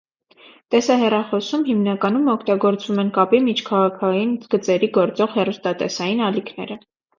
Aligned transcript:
Տեսահեռախոսում 0.75 1.65
հիմնականում 1.67 2.31
օգտագործվում 2.33 3.03
են 3.05 3.13
կապի 3.19 3.43
միջքաղաքային 3.49 4.35
գծերի 4.57 4.93
գործող 4.99 5.39
հեռուստատեսային 5.39 6.27
ալիքները։ 6.33 6.83